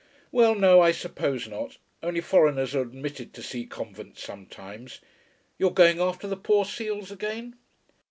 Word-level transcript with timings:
"Well, 0.31 0.55
no, 0.55 0.81
I 0.81 0.93
suppose 0.93 1.47
not. 1.47 1.77
Only 2.01 2.21
foreigners 2.21 2.73
are 2.73 2.81
admitted 2.81 3.35
to 3.35 3.43
see 3.43 3.67
convents 3.67 4.23
sometimes. 4.23 4.99
You're 5.59 5.69
going 5.69 6.01
after 6.01 6.27
the 6.27 6.35
poor 6.37 6.65
seals 6.65 7.11
again?" 7.11 7.55